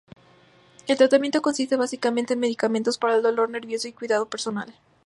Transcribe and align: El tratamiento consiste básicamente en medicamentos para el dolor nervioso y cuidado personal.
El 0.87 0.97
tratamiento 0.97 1.43
consiste 1.43 1.75
básicamente 1.75 2.33
en 2.33 2.39
medicamentos 2.39 2.97
para 2.97 3.17
el 3.17 3.21
dolor 3.21 3.51
nervioso 3.51 3.87
y 3.87 3.93
cuidado 3.93 4.25
personal. 4.27 4.73